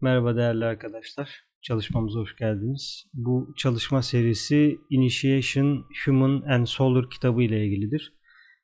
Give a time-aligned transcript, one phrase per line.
[0.00, 1.44] Merhaba değerli arkadaşlar.
[1.62, 3.06] Çalışmamıza hoş geldiniz.
[3.14, 8.12] Bu çalışma serisi Initiation Human and Solar kitabı ile ilgilidir.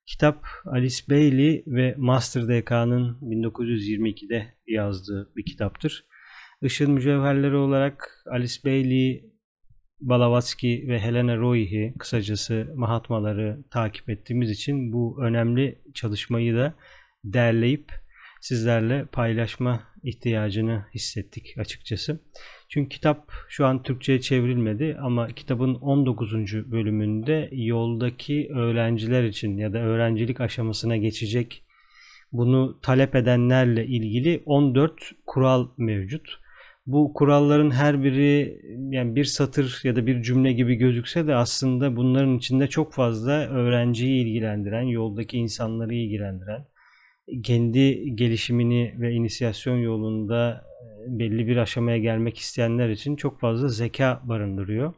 [0.07, 6.07] Kitap Alice Bailey ve Master DK'nın 1922'de yazdığı bir kitaptır.
[6.62, 9.32] Işığın mücevherleri olarak Alice Bailey,
[10.01, 16.75] Blavatsky ve Helena Royhi kısacası Mahatmaları takip ettiğimiz için bu önemli çalışmayı da
[17.25, 18.04] derleyip
[18.44, 22.21] sizlerle paylaşma ihtiyacını hissettik açıkçası.
[22.68, 26.32] Çünkü kitap şu an Türkçe'ye çevrilmedi ama kitabın 19.
[26.70, 31.64] bölümünde yoldaki öğrenciler için ya da öğrencilik aşamasına geçecek
[32.33, 34.92] bunu talep edenlerle ilgili 14
[35.27, 36.41] kural mevcut.
[36.86, 41.97] Bu kuralların her biri yani bir satır ya da bir cümle gibi gözükse de aslında
[41.97, 46.67] bunların içinde çok fazla öğrenciyi ilgilendiren, yoldaki insanları ilgilendiren,
[47.42, 50.64] kendi gelişimini ve inisiyasyon yolunda
[51.06, 54.94] belli bir aşamaya gelmek isteyenler için çok fazla zeka barındırıyor.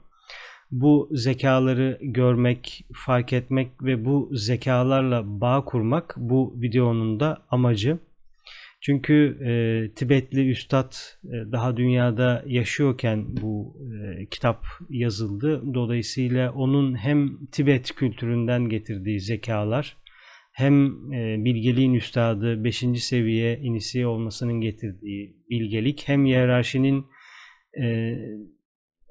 [0.70, 7.98] Bu zekaları görmek, fark etmek ve bu zekalarla bağ kurmak bu videonun da amacı.
[8.80, 9.50] Çünkü e,
[9.94, 10.92] Tibetli Üstad
[11.24, 15.74] e, daha dünyada yaşıyorken bu e, kitap yazıldı.
[15.74, 19.96] Dolayısıyla onun hem Tibet kültüründen getirdiği zekalar
[20.56, 22.84] hem e, bilgeliğin üstadı 5.
[23.04, 27.06] seviye inisiye olmasının getirdiği bilgelik hem hiyerarşinin
[27.82, 28.16] e,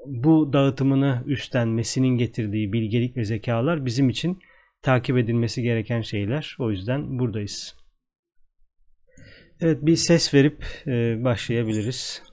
[0.06, 4.40] bu dağıtımını üstlenmesinin getirdiği bilgelik ve zekalar bizim için
[4.82, 6.56] takip edilmesi gereken şeyler.
[6.60, 7.76] O yüzden buradayız.
[9.60, 12.24] Evet bir ses verip e, başlayabiliriz.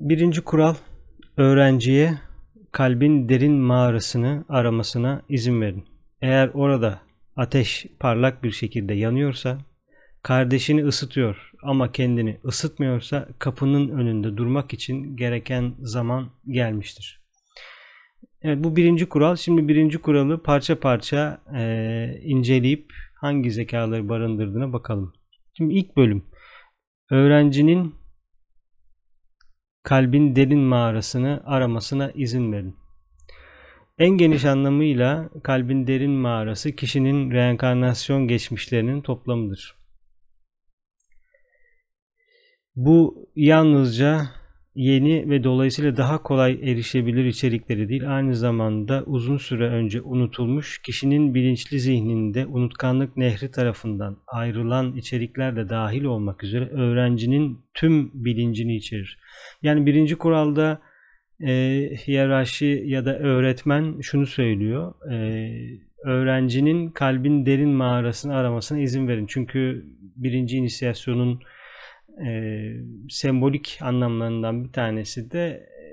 [0.00, 0.74] Birinci kural
[1.36, 2.29] öğrenciye
[2.72, 5.84] kalbin derin mağarasını aramasına izin verin.
[6.20, 7.00] Eğer orada
[7.36, 9.58] ateş parlak bir şekilde yanıyorsa,
[10.22, 17.20] kardeşini ısıtıyor ama kendini ısıtmıyorsa kapının önünde durmak için gereken zaman gelmiştir.
[18.42, 19.36] Evet bu birinci kural.
[19.36, 25.12] Şimdi birinci kuralı parça parça e, inceleyip hangi zekaları barındırdığına bakalım.
[25.56, 26.24] Şimdi ilk bölüm.
[27.10, 27.94] Öğrencinin
[29.82, 32.76] kalbin derin mağarasını aramasına izin verin.
[33.98, 39.76] En geniş anlamıyla kalbin derin mağarası kişinin reenkarnasyon geçmişlerinin toplamıdır.
[42.76, 44.39] Bu yalnızca
[44.74, 51.34] yeni ve dolayısıyla daha kolay erişebilir içerikleri değil, aynı zamanda uzun süre önce unutulmuş, kişinin
[51.34, 59.18] bilinçli zihninde unutkanlık nehri tarafından ayrılan içerikler de dahil olmak üzere öğrencinin tüm bilincini içerir.
[59.62, 60.80] Yani birinci kuralda
[61.40, 61.52] e,
[62.06, 65.50] hiyerarşi ya da öğretmen şunu söylüyor, e,
[66.04, 69.26] öğrencinin kalbin derin mağarasını aramasına izin verin.
[69.26, 69.84] Çünkü
[70.16, 71.40] birinci inisiyasyonun
[72.26, 72.72] e,
[73.08, 75.84] sembolik anlamlarından bir tanesi de e,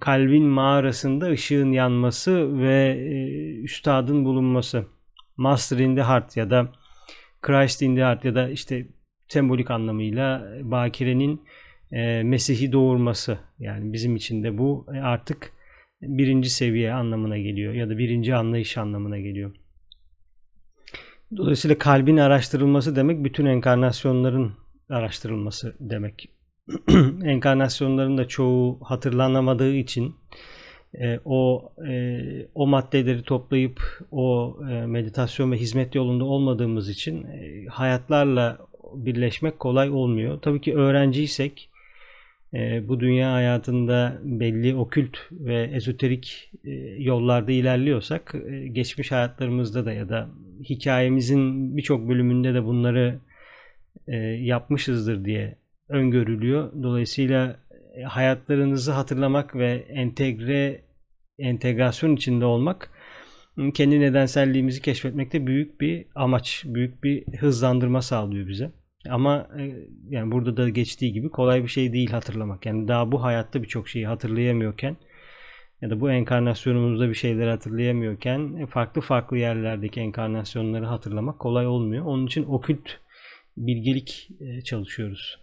[0.00, 4.86] kalbin mağarasında ışığın yanması ve e, üstadın bulunması.
[5.36, 6.72] Master in the Heart ya da
[7.42, 8.86] Christ in the Heart ya da işte
[9.28, 11.42] sembolik anlamıyla Bakire'nin
[11.92, 13.38] e, Mesih'i doğurması.
[13.58, 15.52] Yani bizim için de bu e, artık
[16.02, 19.54] birinci seviye anlamına geliyor ya da birinci anlayış anlamına geliyor.
[21.36, 24.52] Dolayısıyla kalbin araştırılması demek bütün enkarnasyonların
[24.90, 26.28] araştırılması demek.
[27.24, 30.14] Enkarnasyonların da çoğu hatırlanamadığı için
[30.94, 32.20] e, o e,
[32.54, 38.58] o maddeleri toplayıp o e, meditasyon ve hizmet yolunda olmadığımız için e, hayatlarla
[38.94, 40.40] birleşmek kolay olmuyor.
[40.40, 41.70] Tabii ki öğrenciysek
[42.54, 49.92] e, bu dünya hayatında belli okült ve ezoterik e, yollarda ilerliyorsak e, geçmiş hayatlarımızda da
[49.92, 50.28] ya da
[50.64, 53.18] hikayemizin birçok bölümünde de bunları
[54.08, 55.58] e, yapmışızdır diye
[55.88, 56.82] öngörülüyor.
[56.82, 57.60] Dolayısıyla
[57.96, 60.80] e, hayatlarınızı hatırlamak ve entegre
[61.38, 62.90] entegrasyon içinde olmak
[63.74, 68.70] kendi nedenselliğimizi keşfetmekte büyük bir amaç, büyük bir hızlandırma sağlıyor bize.
[69.08, 69.74] Ama e,
[70.08, 72.66] yani burada da geçtiği gibi kolay bir şey değil hatırlamak.
[72.66, 74.96] Yani daha bu hayatta birçok şeyi hatırlayamıyorken
[75.82, 82.04] ya da bu enkarnasyonumuzda bir şeyleri hatırlayamıyorken farklı farklı yerlerdeki enkarnasyonları hatırlamak kolay olmuyor.
[82.04, 82.88] Onun için okült
[83.66, 85.38] bilgelik e, çalışıyoruz.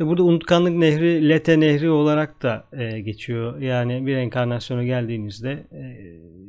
[0.00, 3.58] Burada unutkanlık nehri Lete nehri olarak da e, geçiyor.
[3.58, 5.82] Yani bir enkarnasyona geldiğinizde e,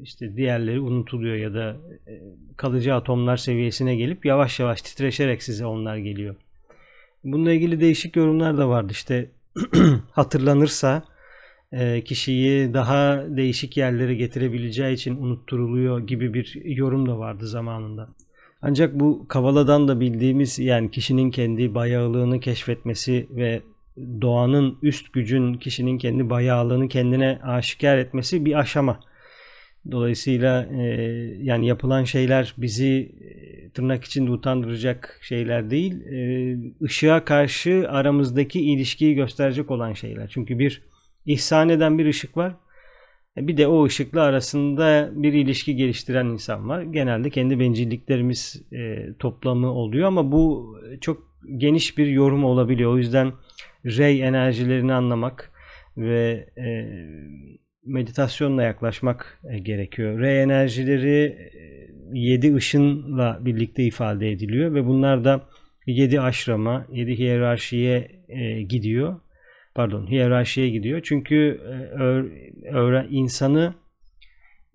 [0.01, 1.77] işte diğerleri unutuluyor ya da
[2.57, 6.35] kalıcı atomlar seviyesine gelip yavaş yavaş titreşerek size onlar geliyor.
[7.23, 8.91] Bununla ilgili değişik yorumlar da vardı.
[8.91, 9.31] İşte
[10.11, 11.03] hatırlanırsa
[12.05, 18.07] kişiyi daha değişik yerlere getirebileceği için unutturuluyor gibi bir yorum da vardı zamanında.
[18.61, 23.61] Ancak bu Kavala'dan da bildiğimiz yani kişinin kendi bayağılığını keşfetmesi ve
[24.21, 28.99] doğanın üst gücün kişinin kendi bayağılığını kendine aşikar etmesi bir aşama.
[29.91, 30.83] Dolayısıyla e,
[31.41, 39.15] yani yapılan şeyler bizi e, tırnak içinde utandıracak şeyler değil, e, ışığa karşı aramızdaki ilişkiyi
[39.15, 40.27] gösterecek olan şeyler.
[40.27, 40.81] Çünkü bir
[41.25, 42.55] ihsan eden bir ışık var.
[43.37, 46.81] E, bir de o ışıkla arasında bir ilişki geliştiren insan var.
[46.81, 52.93] Genelde kendi bencilliklerimiz e, toplamı oluyor ama bu çok geniş bir yorum olabiliyor.
[52.93, 53.33] O yüzden
[53.85, 55.51] rey enerjilerini anlamak
[55.97, 56.65] ve e,
[57.85, 60.19] meditasyonla yaklaşmak e, gerekiyor.
[60.19, 61.37] Rey enerjileri
[62.13, 65.47] 7 e, ışınla birlikte ifade ediliyor ve bunlar da
[65.87, 69.19] 7 aşrama, 7 hiyerarşiye e, gidiyor.
[69.75, 71.01] Pardon, hiyerarşiye gidiyor.
[71.03, 71.61] Çünkü
[72.71, 73.73] öğren, insanı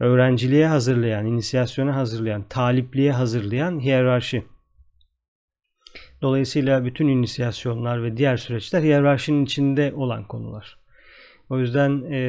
[0.01, 4.43] öğrenciliğe hazırlayan, inisiyasyona hazırlayan, talipliğe hazırlayan hiyerarşi.
[6.23, 10.79] Dolayısıyla bütün inisiyasyonlar ve diğer süreçler hiyerarşinin içinde olan konular.
[11.51, 12.21] O yüzden e,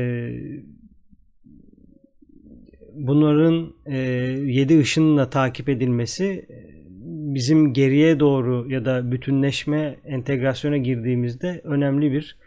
[2.94, 3.98] bunların e,
[4.46, 6.78] yedi ışınla takip edilmesi e,
[7.36, 12.38] bizim geriye doğru ya da bütünleşme, entegrasyona girdiğimizde önemli bir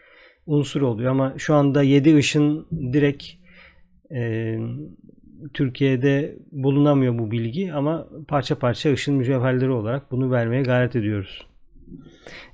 [0.47, 1.11] unsur oluyor.
[1.11, 3.25] Ama şu anda yedi ışın direkt
[4.13, 4.57] e,
[5.55, 11.47] Türkiye'de bulunamıyor bu bilgi ama parça parça ışın mücevherleri olarak bunu vermeye gayret ediyoruz.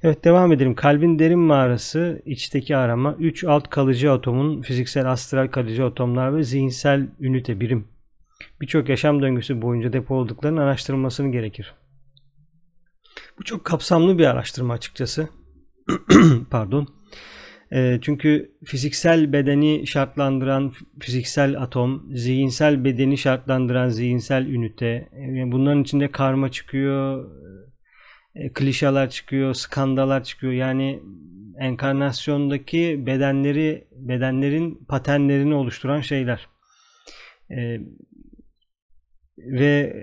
[0.02, 0.74] Evet devam edelim.
[0.74, 7.08] Kalbin derin mağarası, içteki arama, 3 alt kalıcı atomun fiziksel astral kalıcı atomlar ve zihinsel
[7.20, 7.88] ünite birim.
[8.60, 11.74] Birçok yaşam döngüsü boyunca depoladıklarının araştırılmasını gerekir.
[13.38, 15.28] Bu çok kapsamlı bir araştırma açıkçası.
[16.50, 16.88] Pardon.
[17.72, 25.08] E, çünkü fiziksel bedeni şartlandıran fiziksel atom, zihinsel bedeni şartlandıran zihinsel ünite,
[25.46, 27.30] bunların içinde karma çıkıyor,
[28.34, 30.52] e, klişalar çıkıyor, skandalar çıkıyor.
[30.52, 31.02] Yani
[31.58, 36.48] enkarnasyondaki bedenleri, bedenlerin patenlerini oluşturan şeyler.
[37.50, 37.80] E,
[39.38, 39.96] ve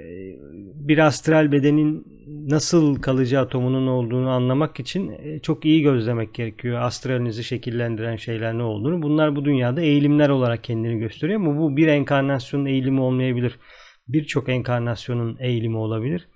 [0.75, 6.81] bir astral bedenin nasıl kalıcı atomunun olduğunu anlamak için e, çok iyi gözlemek gerekiyor.
[6.81, 9.01] Astralinizi şekillendiren şeyler ne olduğunu.
[9.01, 13.59] Bunlar bu dünyada eğilimler olarak kendini gösteriyor ama bu bir enkarnasyonun eğilimi olmayabilir.
[14.07, 16.27] Birçok enkarnasyonun eğilimi olabilir.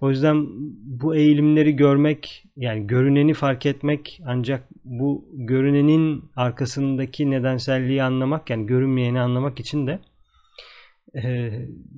[0.00, 0.46] O yüzden
[1.00, 9.20] bu eğilimleri görmek yani görüneni fark etmek ancak bu görünenin arkasındaki nedenselliği anlamak yani görünmeyeni
[9.20, 9.98] anlamak için de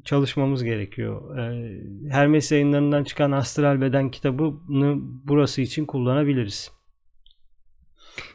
[0.05, 1.39] çalışmamız gerekiyor.
[1.39, 1.77] E,
[2.11, 6.73] Hermes yayınlarından çıkan Astral Beden kitabını burası için kullanabiliriz.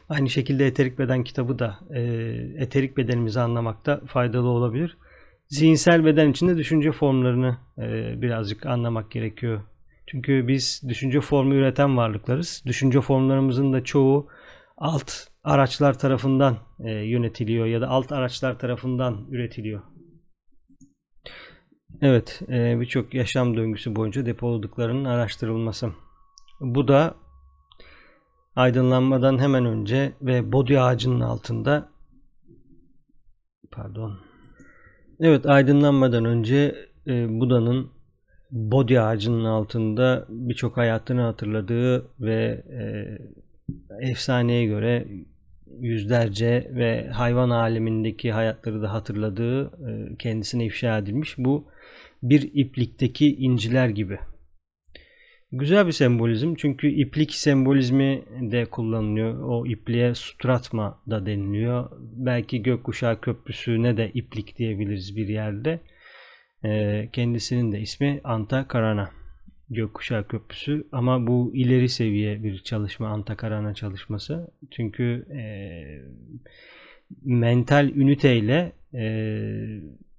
[0.08, 1.78] Aynı şekilde Eterik Beden kitabı da
[2.58, 4.96] eterik bedenimizi anlamakta faydalı olabilir
[5.48, 7.58] zihinsel beden içinde düşünce formlarını
[8.22, 9.60] birazcık anlamak gerekiyor.
[10.06, 12.62] Çünkü biz düşünce formu üreten varlıklarız.
[12.66, 14.28] Düşünce formlarımızın da çoğu
[14.76, 15.12] alt
[15.44, 19.82] araçlar tarafından e, yönetiliyor ya da alt araçlar tarafından üretiliyor.
[22.02, 25.92] Evet, e, birçok yaşam döngüsü boyunca depoladıklarının araştırılması.
[26.60, 27.14] Bu da
[28.56, 31.88] aydınlanmadan hemen önce ve body ağacının altında
[33.70, 34.18] pardon
[35.20, 36.74] Evet aydınlanmadan önce
[37.06, 37.90] e, Buda'nın
[38.50, 45.08] Bodhi ağacının altında birçok hayatını hatırladığı ve e, efsaneye göre
[45.80, 51.38] yüzlerce ve hayvan alemindeki hayatları da hatırladığı e, kendisine ifşa edilmiş.
[51.38, 51.64] Bu
[52.22, 54.18] bir iplikteki inciler gibi.
[55.52, 59.42] Güzel bir sembolizm çünkü iplik sembolizmi de kullanılıyor.
[59.42, 61.90] O ipliğe sutratma da deniliyor.
[62.00, 65.80] Belki gökkuşağı köprüsüne de iplik diyebiliriz bir yerde.
[66.64, 69.10] Ee, kendisinin de ismi Antakarana.
[69.70, 74.50] Gökkuşağı Köprüsü ama bu ileri seviye bir çalışma Antakarana çalışması.
[74.70, 75.42] Çünkü e,
[77.24, 79.02] mental üniteyle e,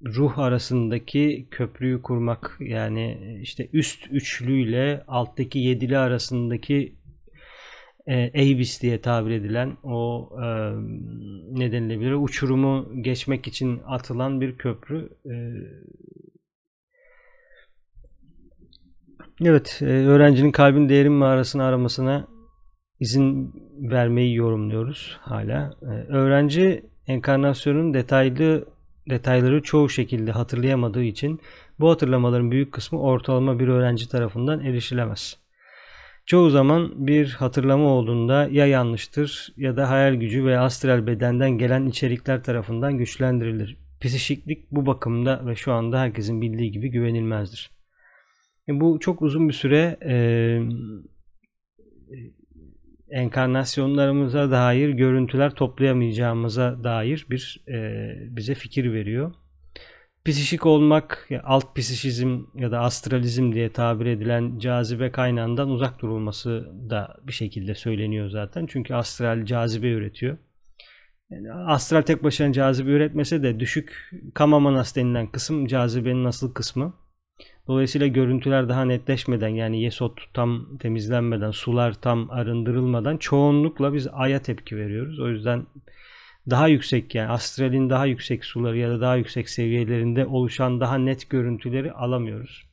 [0.06, 6.96] ruh arasındaki köprüyü kurmak yani işte üst üçlüyle alttaki yedili arasındaki
[8.08, 10.46] e, Abyss diye tabir edilen o e,
[11.60, 15.10] ne denilebilir uçurumu geçmek için atılan bir köprü.
[15.25, 15.34] E,
[19.46, 22.27] evet, e, öğrencinin kalbin değerin mağarasını aramasına
[23.00, 23.53] izin
[23.91, 25.77] vermeyi yorumluyoruz hala.
[25.82, 28.65] E, öğrenci enkarnasyonun detaylı
[29.10, 31.39] detayları çoğu şekilde hatırlayamadığı için
[31.80, 35.38] bu hatırlamaların büyük kısmı ortalama bir öğrenci tarafından erişilemez.
[36.25, 41.86] Çoğu zaman bir hatırlama olduğunda ya yanlıştır ya da hayal gücü ve astral bedenden gelen
[41.86, 43.78] içerikler tarafından güçlendirilir.
[44.01, 47.72] Psişiklik bu bakımda ve şu anda herkesin bildiği gibi güvenilmezdir.
[48.70, 49.98] E bu çok uzun bir süre
[53.12, 59.34] enkarnasyonlarımıza dair görüntüler toplayamayacağımıza dair bir e, bize fikir veriyor.
[60.25, 67.18] Psişik olmak, alt psişizm ya da astralizm diye tabir edilen cazibe kaynağından uzak durulması da
[67.28, 68.66] bir şekilde söyleniyor zaten.
[68.66, 70.38] Çünkü astral cazibe üretiyor.
[71.30, 76.94] Yani astral tek başına cazibe üretmese de düşük kamamas denilen kısım cazibenin asıl kısmı.
[77.70, 84.78] Dolayısıyla görüntüler daha netleşmeden yani yesot tam temizlenmeden, sular tam arındırılmadan çoğunlukla biz aya tepki
[84.78, 85.20] veriyoruz.
[85.20, 85.66] O yüzden
[86.50, 91.30] daha yüksek yani astralin daha yüksek suları ya da daha yüksek seviyelerinde oluşan daha net
[91.30, 92.69] görüntüleri alamıyoruz.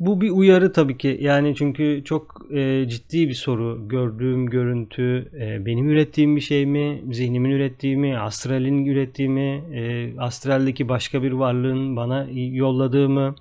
[0.00, 3.88] Bu bir uyarı tabii ki yani çünkü çok e, ciddi bir soru.
[3.88, 10.14] Gördüğüm görüntü e, benim ürettiğim bir şey mi, zihnimin ürettiği mi, astralin ürettiği mi, e,
[10.20, 13.34] astraldeki başka bir varlığın bana yolladığı mı,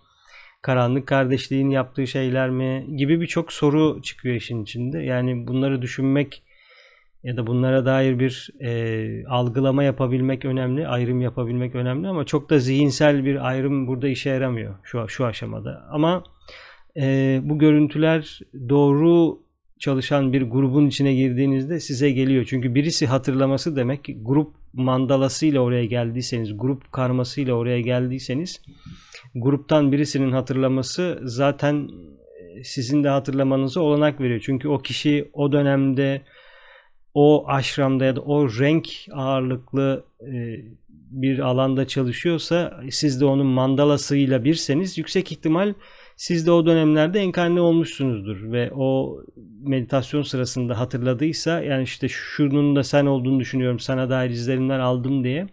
[0.62, 5.00] karanlık kardeşliğin yaptığı şeyler mi gibi birçok soru çıkıyor işin içinde.
[5.00, 6.44] Yani bunları düşünmek
[7.24, 12.60] ya da bunlara dair bir e, algılama yapabilmek önemli, ayrım yapabilmek önemli ama çok da
[12.60, 15.88] zihinsel bir ayrım burada işe yaramıyor şu şu aşamada.
[15.92, 16.24] Ama
[16.98, 18.40] e, bu görüntüler
[18.70, 19.40] doğru
[19.80, 22.46] çalışan bir grubun içine girdiğinizde size geliyor.
[22.50, 28.62] Çünkü birisi hatırlaması demek grup mandalasıyla oraya geldiyseniz, grup karmasıyla oraya geldiyseniz
[29.36, 31.90] gruptan birisinin hatırlaması zaten
[32.64, 34.42] sizin de hatırlamanızı olanak veriyor.
[34.46, 36.22] Çünkü o kişi o dönemde
[37.14, 40.36] o aşramda ya da o renk ağırlıklı e,
[41.12, 45.74] bir alanda çalışıyorsa siz de onun mandalasıyla birseniz yüksek ihtimal
[46.18, 49.20] siz de o dönemlerde enkarne olmuşsunuzdur ve o
[49.62, 55.48] meditasyon sırasında hatırladıysa yani işte şunun da sen olduğunu düşünüyorum sana dair izlenimler aldım diye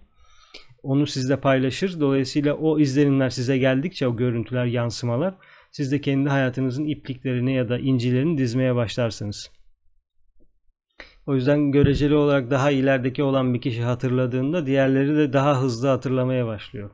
[0.83, 2.01] onu sizle paylaşır.
[2.01, 5.35] Dolayısıyla o izlenimler size geldikçe o görüntüler, yansımalar
[5.73, 9.51] siz de kendi hayatınızın ipliklerini ya da incilerini dizmeye başlarsınız.
[11.27, 16.47] O yüzden göreceli olarak daha ilerideki olan bir kişi hatırladığında diğerleri de daha hızlı hatırlamaya
[16.47, 16.91] başlıyor.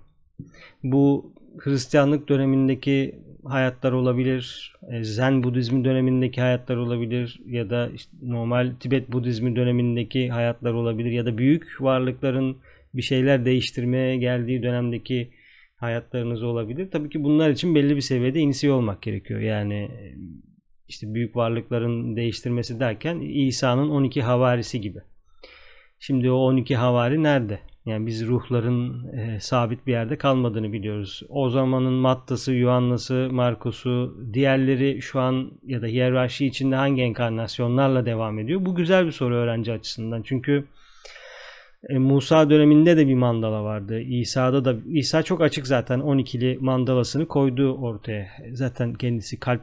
[0.83, 8.73] Bu Hristiyanlık dönemindeki hayatlar olabilir, e, Zen Budizmi dönemindeki hayatlar olabilir ya da işte normal
[8.81, 12.57] Tibet Budizmi dönemindeki hayatlar olabilir ya da büyük varlıkların
[12.95, 15.31] bir şeyler değiştirmeye geldiği dönemdeki
[15.77, 16.91] hayatlarınız olabilir.
[16.91, 19.41] Tabii ki bunlar için belli bir seviyede inisiye olmak gerekiyor.
[19.41, 19.91] Yani
[20.89, 24.99] işte büyük varlıkların değiştirmesi derken İsa'nın 12 havarisi gibi.
[25.99, 27.61] Şimdi o 12 havari nerede?
[27.87, 31.23] Yani biz ruhların e, sabit bir yerde kalmadığını biliyoruz.
[31.29, 38.39] O zamanın Matta'sı, Yuhanna'sı, Markus'u, diğerleri şu an ya da hiyerarşi içinde hangi enkarnasyonlarla devam
[38.39, 38.65] ediyor?
[38.65, 40.23] Bu güzel bir soru öğrenci açısından.
[40.23, 40.65] Çünkü
[41.89, 44.01] e, Musa döneminde de bir mandala vardı.
[44.01, 48.29] İsa'da da İsa çok açık zaten 12'li mandalasını koydu ortaya.
[48.53, 49.63] Zaten kendisi kalp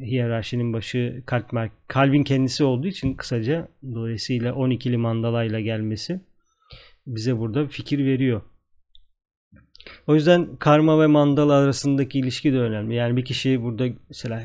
[0.00, 1.50] hiyerarşinin başı kalp
[1.88, 6.20] kalbin kendisi olduğu için kısaca dolayısıyla 12'li mandalayla gelmesi
[7.06, 8.42] bize burada fikir veriyor.
[10.06, 12.94] O yüzden karma ve mandala arasındaki ilişki de önemli.
[12.94, 14.42] Yani bir kişi burada mesela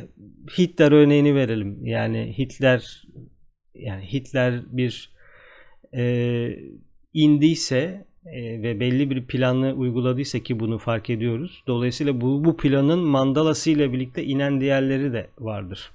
[0.57, 1.85] Hitler örneğini verelim.
[1.85, 3.03] Yani Hitler
[3.75, 5.11] yani Hitler bir
[5.93, 6.47] e,
[7.13, 11.63] indiyse e, ve belli bir planı uyguladıysa ki bunu fark ediyoruz.
[11.67, 15.91] Dolayısıyla bu, bu planın mandalası ile birlikte inen diğerleri de vardır.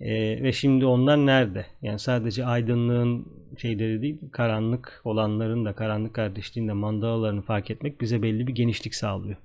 [0.00, 1.66] E, ve şimdi onlar nerede?
[1.82, 3.26] Yani sadece aydınlığın
[3.58, 9.36] şeyleri değil, karanlık olanların da karanlık kardeşliğinde mandalalarını fark etmek bize belli bir genişlik sağlıyor.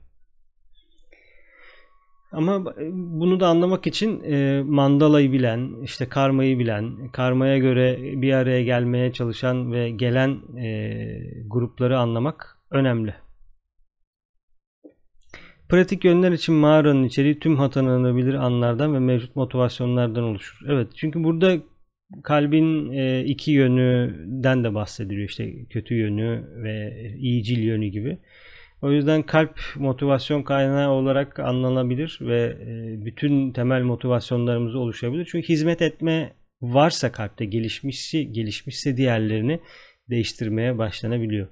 [2.31, 8.63] Ama bunu da anlamak için e, mandalayı bilen, işte karmayı bilen, karmaya göre bir araya
[8.63, 11.07] gelmeye çalışan ve gelen e,
[11.47, 13.13] grupları anlamak önemli.
[15.69, 20.65] Pratik yönler için mağaranın içeriği tüm hatırlanabilir anlardan ve mevcut motivasyonlardan oluşur.
[20.69, 21.57] Evet çünkü burada
[22.23, 25.29] kalbin e, iki yönünden de bahsediliyor.
[25.29, 28.17] işte kötü yönü ve iyicil yönü gibi.
[28.81, 35.27] O yüzden kalp motivasyon kaynağı olarak anlanabilir ve e, bütün temel motivasyonlarımız oluşabilir.
[35.31, 39.59] Çünkü hizmet etme varsa kalpte gelişmişse, gelişmişse diğerlerini
[40.09, 41.47] değiştirmeye başlanabiliyor.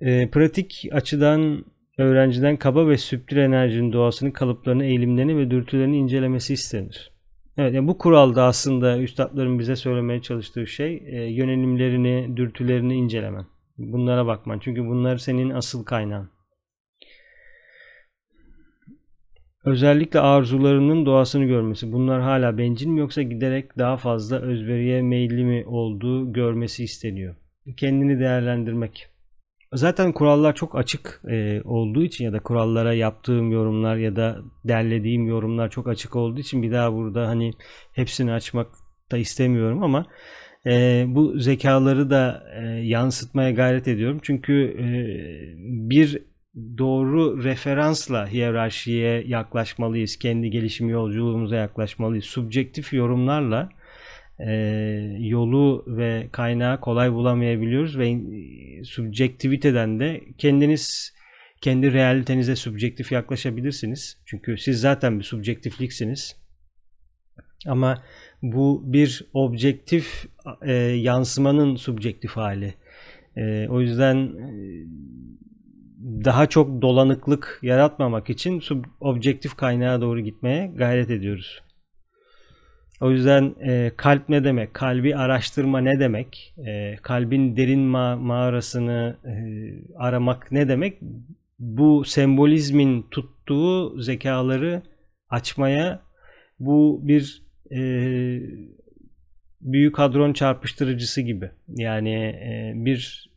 [0.00, 1.64] E, pratik açıdan
[1.98, 7.12] öğrenciden kaba ve süptil enerjinin doğasını, kalıplarını, eğilimlerini ve dürtülerini incelemesi istenir.
[7.58, 13.46] Evet, yani bu kuralda aslında üstadların bize söylemeye çalıştığı şey e, yönelimlerini, dürtülerini incelemen.
[13.78, 14.58] Bunlara bakman.
[14.58, 16.30] Çünkü bunlar senin asıl kaynağın.
[19.64, 21.92] Özellikle arzularının doğasını görmesi.
[21.92, 27.34] Bunlar hala bencil mi yoksa giderek daha fazla özveriye meyilli mi olduğu görmesi isteniyor.
[27.76, 29.13] Kendini değerlendirmek.
[29.72, 35.26] Zaten kurallar çok açık e, olduğu için ya da kurallara yaptığım yorumlar ya da derlediğim
[35.26, 37.50] yorumlar çok açık olduğu için bir daha burada hani
[37.92, 38.66] hepsini açmak
[39.12, 40.06] da istemiyorum ama
[40.66, 44.18] e, bu zekaları da e, yansıtmaya gayret ediyorum.
[44.22, 44.86] Çünkü e,
[45.90, 46.22] bir
[46.78, 50.16] doğru referansla hiyerarşiye yaklaşmalıyız.
[50.16, 52.24] Kendi gelişim yolculuğumuza yaklaşmalıyız.
[52.24, 53.68] Subjektif yorumlarla
[54.38, 54.52] e,
[55.18, 58.20] yolu ve kaynağı kolay bulamayabiliyoruz ve
[58.84, 61.14] subjektiviteden de kendiniz
[61.60, 64.18] kendi realitenize subjektif yaklaşabilirsiniz.
[64.26, 66.36] Çünkü siz zaten bir subjektifliksiniz.
[67.66, 68.02] Ama
[68.42, 70.26] bu bir objektif
[70.62, 72.74] e, yansımanın subjektif hali.
[73.36, 74.54] E, o yüzden e,
[76.24, 81.62] daha çok dolanıklık yaratmamak için sub objektif kaynağa doğru gitmeye gayret ediyoruz.
[83.00, 84.74] O yüzden e, kalp ne demek?
[84.74, 86.54] Kalbi araştırma ne demek?
[86.66, 89.34] E, kalbin derin ma- mağarasını e,
[89.98, 90.98] aramak ne demek?
[91.58, 94.82] Bu sembolizmin tuttuğu zekaları
[95.28, 96.02] açmaya
[96.60, 97.80] bu bir e,
[99.60, 101.50] büyük hadron çarpıştırıcısı gibi.
[101.68, 103.30] Yani e, bir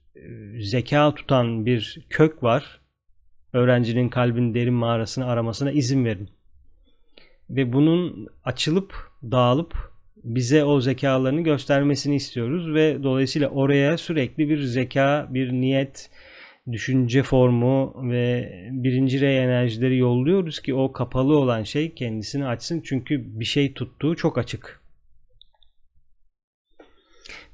[0.60, 2.82] zeka tutan bir kök var.
[3.54, 6.30] Öğrencinin kalbin derin mağarasını aramasına izin verin.
[7.50, 15.28] Ve bunun açılıp dağılıp bize o zekalarını göstermesini istiyoruz ve dolayısıyla oraya sürekli bir zeka,
[15.30, 16.10] bir niyet,
[16.72, 23.40] düşünce formu ve birinci rey enerjileri yolluyoruz ki o kapalı olan şey kendisini açsın çünkü
[23.40, 24.82] bir şey tuttuğu çok açık.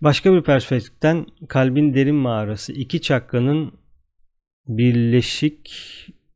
[0.01, 3.71] Başka bir perspektiften kalbin derin mağarası iki çakranın
[4.67, 5.69] birleşik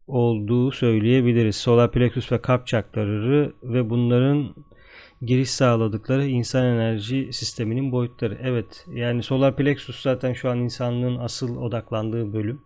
[0.07, 1.55] olduğu söyleyebiliriz.
[1.55, 4.55] Solar plexus ve kalp çakraları ve bunların
[5.21, 8.37] giriş sağladıkları insan enerji sisteminin boyutları.
[8.43, 12.61] Evet yani solar plexus zaten şu an insanlığın asıl odaklandığı bölüm.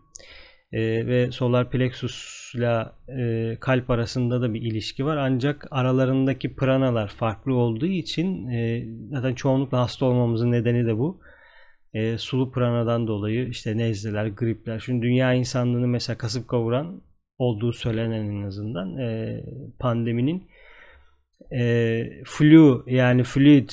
[0.71, 5.17] E, ve solar plexusla e, kalp arasında da bir ilişki var.
[5.17, 11.21] Ancak aralarındaki pranalar farklı olduğu için e, zaten çoğunlukla hasta olmamızın nedeni de bu.
[11.93, 14.79] E, sulu pranadan dolayı işte nezleler, gripler.
[14.79, 17.01] Şimdi dünya insanlığını mesela kasıp kavuran
[17.37, 19.39] olduğu söylenen en azından e,
[19.79, 20.47] pandeminin
[21.51, 23.69] e, flu yani fluid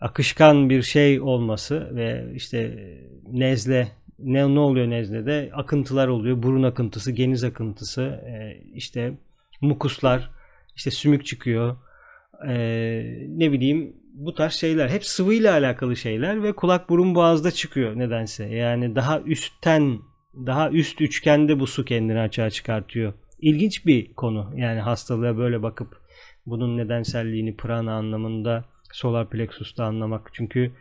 [0.00, 2.78] akışkan bir şey olması ve işte
[3.32, 5.50] nezle ne, ne oluyor nezlede?
[5.54, 6.42] Akıntılar oluyor.
[6.42, 9.12] Burun akıntısı, geniz akıntısı, e, işte
[9.60, 10.30] mukuslar,
[10.76, 11.76] işte sümük çıkıyor.
[12.48, 12.54] E,
[13.28, 14.88] ne bileyim bu tarz şeyler.
[14.88, 18.44] Hep sıvıyla alakalı şeyler ve kulak burun boğazda çıkıyor nedense.
[18.44, 19.98] Yani daha üstten,
[20.46, 23.12] daha üst üçgende bu su kendini açığa çıkartıyor.
[23.40, 24.52] İlginç bir konu.
[24.56, 26.07] Yani hastalığa böyle bakıp
[26.50, 30.30] bunun nedenselliğini prana anlamında solar plexus'ta anlamak.
[30.32, 30.72] Çünkü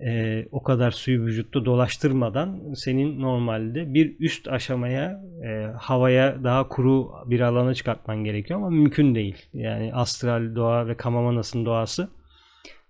[0.00, 7.10] e, o kadar suyu vücutta dolaştırmadan senin normalde bir üst aşamaya e, havaya daha kuru
[7.26, 9.46] bir alana çıkartman gerekiyor ama mümkün değil.
[9.54, 12.08] Yani astral doğa ve Kamamanas'ın doğası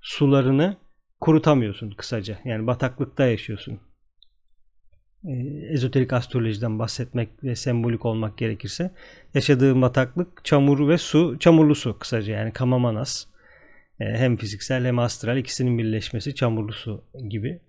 [0.01, 0.77] sularını
[1.21, 2.39] kurutamıyorsun kısaca.
[2.45, 3.81] Yani bataklıkta yaşıyorsun.
[5.25, 5.33] E,
[5.71, 8.91] ezoterik astrolojiden bahsetmek ve sembolik olmak gerekirse
[9.35, 13.27] yaşadığın bataklık çamur ve su, çamurlu su kısaca yani Kamamanas.
[14.01, 17.61] E, hem fiziksel hem astral ikisinin birleşmesi çamurlu su gibi.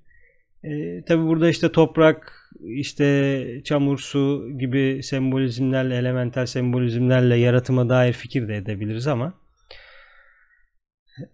[0.64, 8.48] E, Tabi burada işte toprak, işte çamur, su gibi sembolizmlerle, elemental sembolizmlerle yaratıma dair fikir
[8.48, 9.34] de edebiliriz ama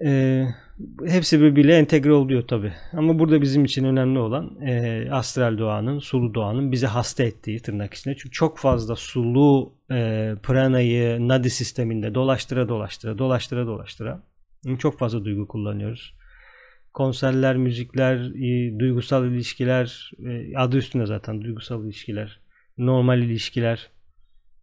[0.06, 0.44] e,
[1.06, 2.74] hepsi birbiriyle entegre oluyor tabi.
[2.94, 7.94] Ama burada bizim için önemli olan e, astral doğanın, sulu doğanın bizi hasta ettiği tırnak
[7.94, 8.16] içinde.
[8.16, 14.24] Çünkü çok fazla sulu e, pranayı nadi sisteminde dolaştıra dolaştıra, dolaştıra dolaştıra
[14.80, 16.14] çok fazla duygu kullanıyoruz.
[16.94, 18.34] Konserler, müzikler,
[18.80, 22.40] duygusal ilişkiler, e, adı üstünde zaten duygusal ilişkiler,
[22.78, 23.90] normal ilişkiler,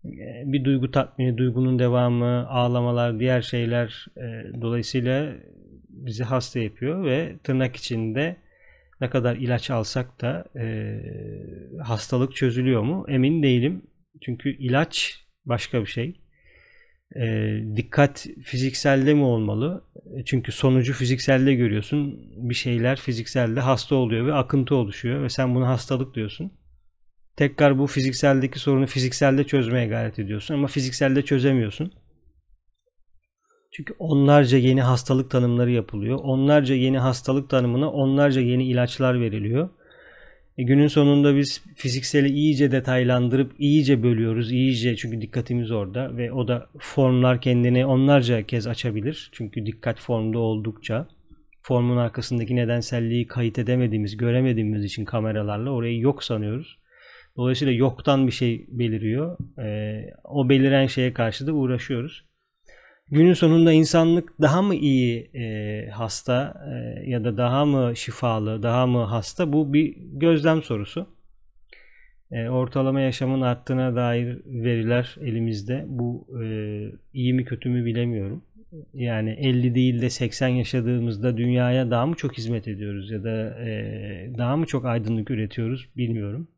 [0.05, 4.22] e, bir duygu tatmini, duygunun devamı, ağlamalar, diğer şeyler e,
[4.62, 5.35] dolayısıyla
[6.07, 8.37] bizi hasta yapıyor ve tırnak içinde
[9.01, 10.45] ne kadar ilaç alsak da
[11.83, 13.83] hastalık çözülüyor mu emin değilim.
[14.21, 16.23] Çünkü ilaç başka bir şey
[17.17, 19.85] e, dikkat fizikselde mi olmalı?
[20.17, 22.21] E, çünkü sonucu fizikselde görüyorsun.
[22.37, 26.53] Bir şeyler fizikselde hasta oluyor ve akıntı oluşuyor ve sen bunu hastalık diyorsun.
[27.37, 31.93] Tekrar bu fizikseldeki sorunu fizikselde çözmeye gayret ediyorsun ama fizikselde çözemiyorsun.
[33.73, 36.19] Çünkü onlarca yeni hastalık tanımları yapılıyor.
[36.23, 39.69] Onlarca yeni hastalık tanımına onlarca yeni ilaçlar veriliyor.
[40.59, 44.53] E, günün sonunda biz fizikseli iyice detaylandırıp iyice bölüyoruz.
[44.53, 49.31] iyice çünkü dikkatimiz orada ve o da formlar kendini onlarca kez açabilir.
[49.33, 51.09] Çünkü dikkat formda oldukça
[51.63, 56.79] formun arkasındaki nedenselliği kayıt edemediğimiz, göremediğimiz için kameralarla orayı yok sanıyoruz.
[57.37, 59.39] Dolayısıyla yoktan bir şey beliriyor.
[59.59, 62.32] E, o beliren şeye karşı da uğraşıyoruz.
[63.11, 68.87] Günün sonunda insanlık daha mı iyi e, hasta e, ya da daha mı şifalı, daha
[68.87, 71.07] mı hasta bu bir gözlem sorusu.
[72.31, 75.85] E, ortalama yaşamın arttığına dair veriler elimizde.
[75.88, 76.47] Bu e,
[77.12, 78.43] iyi mi kötü mü bilemiyorum.
[78.95, 84.33] Yani 50 değil de 80 yaşadığımızda dünyaya daha mı çok hizmet ediyoruz ya da e,
[84.38, 86.49] daha mı çok aydınlık üretiyoruz bilmiyorum.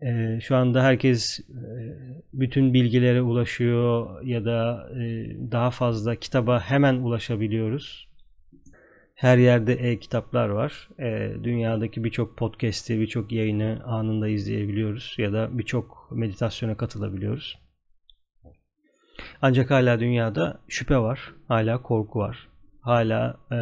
[0.00, 1.44] E, şu anda herkes e,
[2.32, 5.02] bütün bilgilere ulaşıyor ya da e,
[5.52, 8.08] daha fazla kitaba hemen ulaşabiliyoruz.
[9.14, 10.88] Her yerde e-kitaplar var.
[10.98, 17.58] E, dünyadaki birçok podcast'i, birçok yayını anında izleyebiliyoruz ya da birçok meditasyona katılabiliyoruz.
[19.42, 22.48] Ancak hala dünyada şüphe var, hala korku var,
[22.80, 23.56] hala e,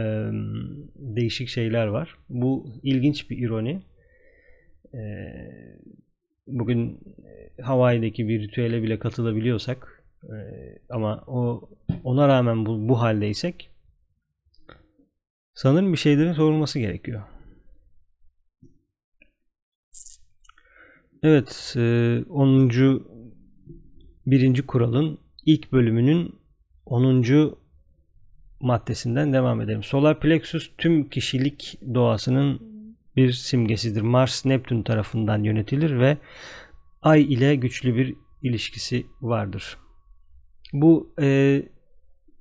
[0.97, 2.16] değişik şeyler var.
[2.29, 3.83] Bu ilginç bir ironi.
[4.95, 5.01] E,
[6.58, 7.00] bugün
[7.58, 10.36] e, Hawaii'deki bir ritüele bile katılabiliyorsak e,
[10.90, 11.68] ama o
[12.04, 13.70] ona rağmen bu, bu haldeysek
[15.54, 17.22] sanırım bir şeylerin sorulması gerekiyor.
[21.22, 22.68] Evet, 10.
[22.68, 23.00] E,
[24.26, 26.40] birinci kuralın ilk bölümünün
[26.86, 27.24] 10.
[28.60, 29.82] maddesinden devam edelim.
[29.82, 32.69] Solar plexus tüm kişilik doğasının
[33.16, 34.03] bir simgesidir.
[34.03, 36.16] Mars Neptün tarafından yönetilir ve
[37.03, 39.77] Ay ile güçlü bir ilişkisi vardır.
[40.73, 41.62] Bu e,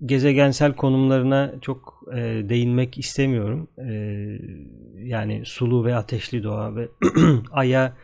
[0.05, 3.67] gezegensel konumlarına çok e, değinmek istemiyorum.
[3.77, 3.91] E,
[5.03, 6.89] yani sulu ve ateşli doğa ve
[7.51, 7.97] Ay'a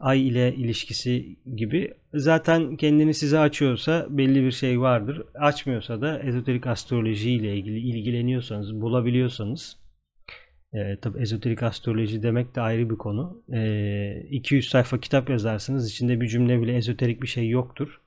[0.00, 1.94] Ay ile ilişkisi gibi.
[2.14, 5.22] Zaten kendini size açıyorsa belli bir şey vardır.
[5.34, 9.79] Açmıyorsa da ezoterik astroloji ile ilgili ilgileniyorsanız, bulabiliyorsanız
[10.74, 13.42] e, tabi ezoterik astroloji demek de ayrı bir konu.
[13.52, 15.90] E, 200 sayfa kitap yazarsınız.
[15.90, 18.00] içinde bir cümle bile ezoterik bir şey yoktur.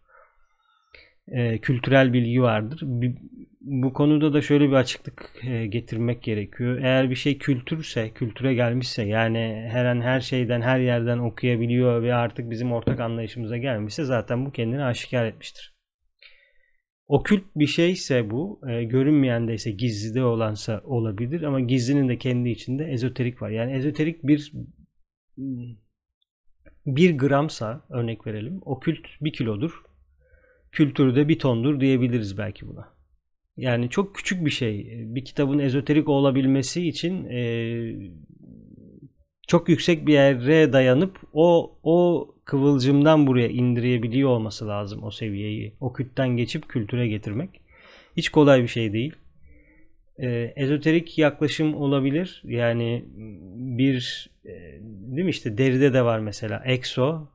[1.28, 2.80] E, kültürel bilgi vardır.
[2.84, 3.16] Bir,
[3.62, 6.78] bu konuda da şöyle bir açıklık e, getirmek gerekiyor.
[6.78, 12.14] Eğer bir şey kültürse, kültüre gelmişse yani her an her şeyden her yerden okuyabiliyor ve
[12.14, 15.73] artık bizim ortak anlayışımıza gelmişse zaten bu kendini aşikar etmiştir.
[17.08, 22.50] Okült bir şeyse bu, e, görünmeyen de ise gizlide olansa olabilir ama gizlinin de kendi
[22.50, 23.50] içinde ezoterik var.
[23.50, 24.52] Yani ezoterik bir
[26.86, 28.60] bir gramsa örnek verelim.
[28.62, 29.84] Okült bir kilodur.
[30.72, 32.94] Kültürü de bir tondur diyebiliriz belki buna.
[33.58, 34.88] Yani çok küçük bir şey.
[35.16, 37.42] Bir kitabın ezoterik olabilmesi için e,
[39.48, 45.74] çok yüksek bir yere dayanıp o o kıvılcımdan buraya indirebiliyor olması lazım o seviyeyi.
[45.80, 47.50] O kütten geçip kültüre getirmek.
[48.18, 49.16] Hiç kolay bir şey değil.
[50.20, 52.42] Ee, ezoterik yaklaşım olabilir.
[52.46, 53.06] Yani
[53.56, 54.52] bir e,
[54.82, 57.28] değil mi işte deride de var mesela exo,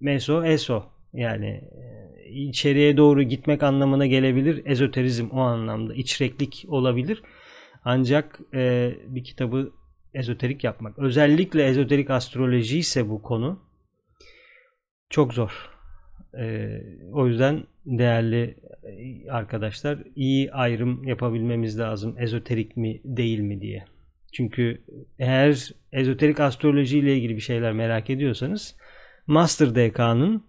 [0.00, 0.84] meso, eso.
[1.12, 4.62] Yani e, içeriye doğru gitmek anlamına gelebilir.
[4.64, 7.22] Ezoterizm o anlamda içreklik olabilir.
[7.84, 9.72] Ancak e, bir kitabı
[10.16, 10.98] ezoterik yapmak.
[10.98, 13.60] Özellikle ezoterik astroloji ise bu konu
[15.10, 15.70] çok zor.
[16.38, 18.56] Ee, o yüzden değerli
[19.30, 22.16] arkadaşlar iyi ayrım yapabilmemiz lazım.
[22.18, 23.84] Ezoterik mi değil mi diye.
[24.32, 24.82] Çünkü
[25.18, 28.76] eğer ezoterik astroloji ile ilgili bir şeyler merak ediyorsanız
[29.26, 30.44] Master DK'nın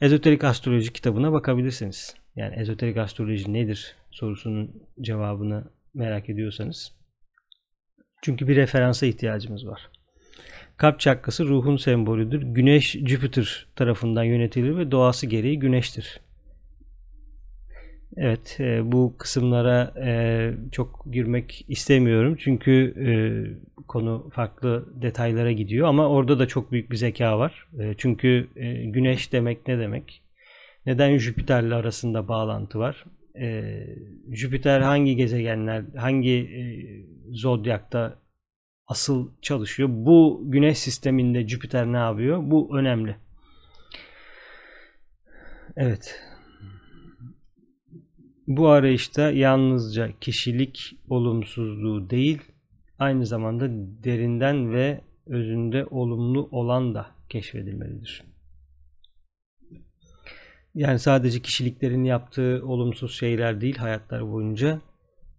[0.00, 2.14] ezoterik astroloji kitabına bakabilirsiniz.
[2.36, 5.64] Yani ezoterik astroloji nedir sorusunun cevabını
[5.94, 6.97] merak ediyorsanız.
[8.22, 9.90] Çünkü bir referansa ihtiyacımız var.
[10.76, 12.42] Kalp çakrası ruhun sembolüdür.
[12.42, 16.20] Güneş Jüpiter tarafından yönetilir ve doğası gereği güneştir.
[18.16, 22.36] Evet e, bu kısımlara e, çok girmek istemiyorum.
[22.38, 23.10] Çünkü e,
[23.88, 27.68] konu farklı detaylara gidiyor ama orada da çok büyük bir zeka var.
[27.98, 28.48] Çünkü
[28.84, 30.22] güneş demek ne demek?
[30.86, 33.04] Neden Jüpiter'le arasında bağlantı var?
[33.40, 33.86] E,
[34.30, 36.62] Jüpiter hangi gezegenler, hangi e,
[37.30, 38.18] zodyakta
[38.86, 39.88] asıl çalışıyor.
[39.92, 42.50] Bu güneş sisteminde Jüpiter ne yapıyor?
[42.50, 43.16] Bu önemli.
[45.76, 46.20] Evet.
[48.46, 52.42] Bu arayışta yalnızca kişilik olumsuzluğu değil,
[52.98, 53.68] aynı zamanda
[54.04, 58.22] derinden ve özünde olumlu olan da keşfedilmelidir.
[60.78, 64.80] Yani sadece kişiliklerin yaptığı olumsuz şeyler değil hayatlar boyunca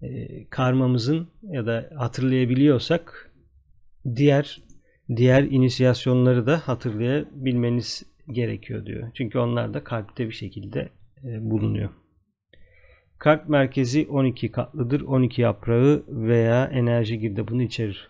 [0.02, 3.32] e, karmamızın ya da hatırlayabiliyorsak
[4.16, 4.62] diğer
[5.16, 9.12] diğer inisiyasyonları da hatırlayabilmeniz gerekiyor diyor.
[9.14, 10.90] Çünkü onlar da kalpte bir şekilde
[11.24, 11.90] e, bulunuyor.
[13.18, 15.02] Kalp merkezi 12 katlıdır.
[15.02, 18.10] 12 yaprağı veya enerji girdabını içerir.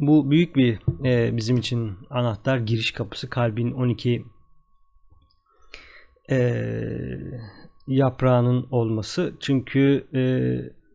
[0.00, 4.24] Bu büyük bir e, bizim için anahtar giriş kapısı kalbin 12
[6.30, 6.64] e,
[7.86, 9.34] yaprağının olması.
[9.40, 10.22] Çünkü e,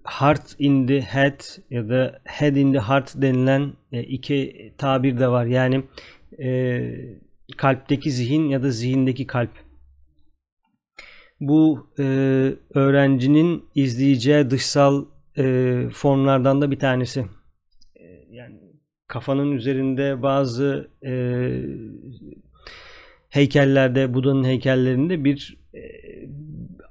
[0.04, 5.28] heart in the head ya da head in the heart denilen e, iki tabir de
[5.28, 5.46] var.
[5.46, 5.84] Yani
[6.40, 6.82] e,
[7.58, 9.52] kalpteki zihin ya da zihindeki kalp.
[11.40, 12.04] Bu e,
[12.74, 15.06] öğrencinin izleyeceği dışsal
[15.38, 15.44] e,
[15.94, 17.26] formlardan da bir tanesi.
[19.08, 21.14] Kafanın üzerinde bazı e,
[23.30, 25.82] heykellerde, Buda'nın heykellerinde bir e,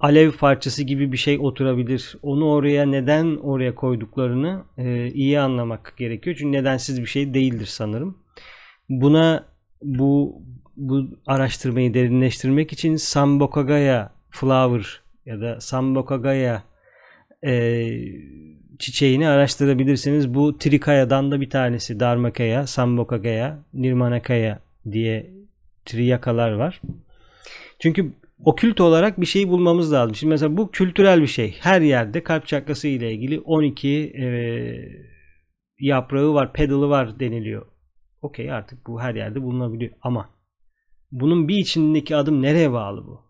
[0.00, 2.16] alev parçası gibi bir şey oturabilir.
[2.22, 6.36] Onu oraya neden oraya koyduklarını e, iyi anlamak gerekiyor.
[6.38, 8.18] Çünkü nedensiz bir şey değildir sanırım.
[8.88, 9.44] Buna
[9.82, 10.42] bu
[10.76, 16.62] bu araştırmayı derinleştirmek için Sambokagaya flower ya da Sambokagaya
[17.44, 17.54] e,
[18.78, 20.34] çiçeğini araştırabilirsiniz.
[20.34, 22.00] Bu Trikaya'dan da bir tanesi.
[22.00, 25.30] Dharmakaya, Sambokagaya, Nirmanakaya diye
[25.84, 26.80] triyakalar var.
[27.78, 28.12] Çünkü
[28.44, 30.14] okült olarak bir şey bulmamız lazım.
[30.14, 31.56] Şimdi mesela bu kültürel bir şey.
[31.60, 34.26] Her yerde kalp çakrası ile ilgili 12 e,
[35.78, 37.66] yaprağı var, pedalı var deniliyor.
[38.22, 39.92] Okey artık bu her yerde bulunabiliyor.
[40.02, 40.30] Ama
[41.12, 43.23] bunun bir içindeki adım nereye bağlı bu?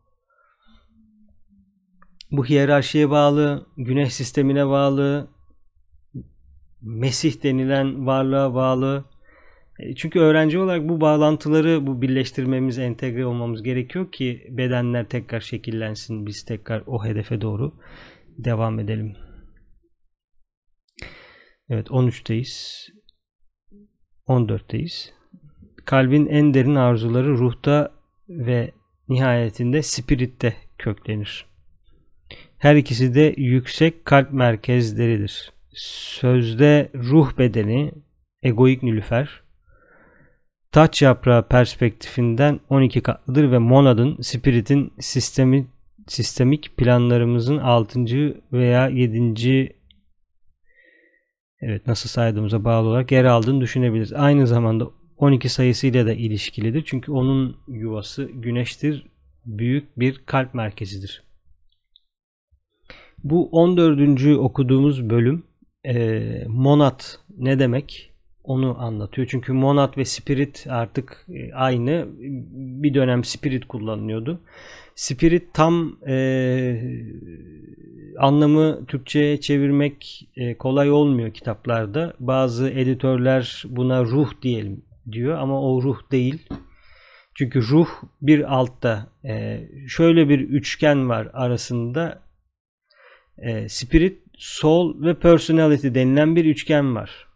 [2.31, 5.35] Bu hiyerarşiye bağlı, güneş sistemine bağlı,
[6.85, 9.05] Mesih denilen varlığa bağlı.
[9.79, 16.27] E, çünkü öğrenci olarak bu bağlantıları bu birleştirmemiz, entegre olmamız gerekiyor ki bedenler tekrar şekillensin.
[16.27, 17.75] Biz tekrar o hedefe doğru
[18.39, 19.17] devam edelim.
[21.69, 22.87] Evet 13'teyiz.
[24.29, 25.11] 14'teyiz.
[25.85, 27.93] Kalbin en derin arzuları ruhta
[28.29, 28.73] ve
[29.09, 31.54] nihayetinde spiritte köklenir.
[32.65, 35.53] Her ikisi de yüksek kalp merkezleridir.
[35.75, 37.93] Sözde ruh bedeni,
[38.43, 39.43] egoik nülüfer,
[40.73, 45.67] taç yaprağı perspektifinden 12 katlıdır ve monadın, spiritin sistemi,
[46.09, 48.05] sistemik planlarımızın 6.
[48.53, 49.77] veya 7.
[51.61, 54.13] evet nasıl saydığımıza bağlı olarak yer aldığını düşünebiliriz.
[54.13, 56.85] Aynı zamanda 12 sayısıyla da ilişkilidir.
[56.87, 59.07] Çünkü onun yuvası güneştir.
[59.47, 61.25] Büyük bir kalp merkezidir.
[63.25, 64.27] Bu 14.
[64.39, 65.43] okuduğumuz bölüm
[65.87, 68.11] e, monat ne demek
[68.45, 69.29] onu anlatıyor.
[69.31, 72.07] Çünkü monat ve spirit artık e, aynı.
[72.83, 74.41] Bir dönem spirit kullanılıyordu.
[74.95, 76.17] Spirit tam e,
[78.19, 82.15] anlamı Türkçe'ye çevirmek e, kolay olmuyor kitaplarda.
[82.21, 84.83] Bazı editörler buna ruh diyelim
[85.13, 86.49] diyor ama o ruh değil.
[87.35, 87.89] Çünkü ruh
[88.23, 92.24] bir altta e, şöyle bir üçgen var arasında
[93.39, 97.27] e, spirit, soul ve personality denilen bir üçgen var.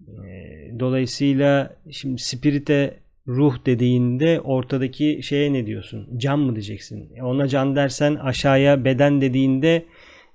[0.00, 2.94] E, dolayısıyla şimdi spirit'e
[3.28, 6.08] ruh dediğinde ortadaki şeye ne diyorsun?
[6.18, 7.10] Can mı diyeceksin?
[7.16, 9.84] E, ona can dersen aşağıya beden dediğinde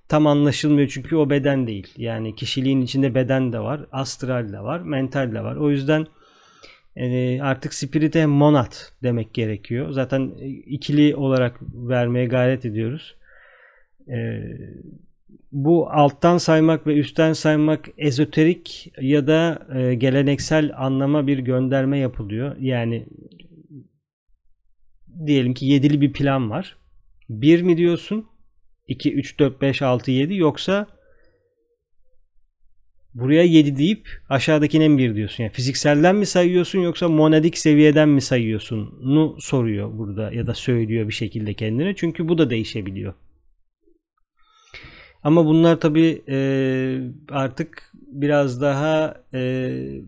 [0.09, 1.87] tam anlaşılmıyor çünkü o beden değil.
[1.97, 5.55] Yani kişiliğin içinde beden de var, astral de var, mental de var.
[5.55, 6.07] O yüzden
[6.95, 9.91] e, artık spirite monat demek gerekiyor.
[9.91, 10.31] Zaten
[10.65, 13.15] ikili olarak vermeye gayret ediyoruz.
[14.07, 14.43] E,
[15.51, 22.55] bu alttan saymak ve üstten saymak ezoterik ya da e, geleneksel anlama bir gönderme yapılıyor.
[22.59, 23.05] Yani
[25.25, 26.77] diyelim ki yedili bir plan var.
[27.29, 28.25] Bir mi diyorsun?
[28.87, 30.87] 2, 3, 4, 5, 6, 7 yoksa
[33.13, 35.43] buraya 7 deyip aşağıdakine 1 diyorsun.
[35.43, 38.99] Yani fizikselden mi sayıyorsun yoksa monadik seviyeden mi sayıyorsun?
[39.03, 41.95] Nu soruyor burada ya da söylüyor bir şekilde kendine.
[41.95, 43.13] Çünkü bu da değişebiliyor.
[45.23, 46.37] Ama bunlar tabi e,
[47.31, 49.39] artık biraz daha e,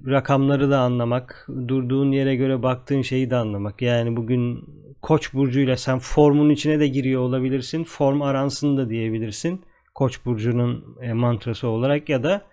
[0.07, 3.81] rakamları da anlamak, durduğun yere göre baktığın şeyi de anlamak.
[3.81, 4.65] Yani bugün
[5.05, 7.83] Koç burcuyla sen formun içine de giriyor olabilirsin.
[7.83, 9.61] Form aransın da diyebilirsin.
[9.95, 12.45] Koç burcunun e, mantrası olarak ya da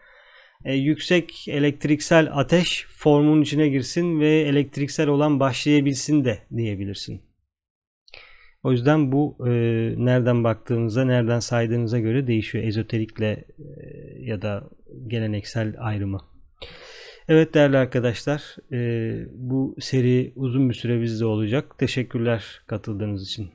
[0.64, 7.22] e, yüksek elektriksel ateş formun içine girsin ve elektriksel olan başlayabilsin de diyebilirsin.
[8.62, 9.50] O yüzden bu e,
[9.96, 12.64] nereden baktığınıza, nereden saydığınıza göre değişiyor.
[12.64, 13.44] Ezoterikle e,
[14.20, 14.70] ya da
[15.06, 16.20] geleneksel ayrımı.
[17.28, 21.78] Evet değerli arkadaşlar, e, bu seri uzun bir süre bizde olacak.
[21.78, 23.50] Teşekkürler katıldığınız için.